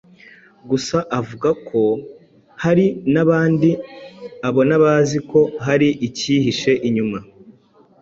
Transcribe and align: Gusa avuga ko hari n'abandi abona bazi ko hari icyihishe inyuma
Gusa 0.69 0.97
avuga 1.19 1.49
ko 1.67 1.81
hari 2.63 2.85
n'abandi 3.13 3.69
abona 4.47 4.73
bazi 4.83 5.17
ko 5.29 5.39
hari 5.65 5.87
icyihishe 6.07 6.71
inyuma 6.87 7.17